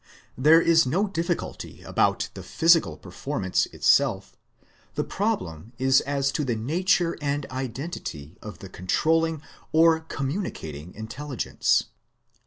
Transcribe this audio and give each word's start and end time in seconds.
There 0.35 0.59
is 0.59 0.87
no 0.87 1.05
difficulty 1.05 1.83
about 1.83 2.29
the 2.33 2.41
physical 2.41 2.97
performance 2.97 3.67
itself. 3.67 4.35
The 4.95 5.03
problem 5.03 5.73
is 5.77 6.01
as 6.07 6.31
to 6.31 6.43
the 6.43 6.55
nature 6.55 7.15
and 7.21 7.45
identity 7.51 8.35
of 8.41 8.57
the 8.65 8.67
controlling 8.69 9.43
or 9.71 9.99
communicating 9.99 10.95
intelligence. 10.95 11.83